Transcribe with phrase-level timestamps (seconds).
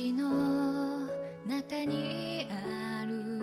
[0.00, 0.30] 私の
[1.46, 3.38] 中にある。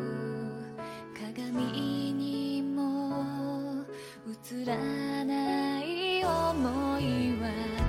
[1.13, 3.85] 鏡にも
[4.25, 4.75] 映ら
[5.23, 7.86] ない想いは。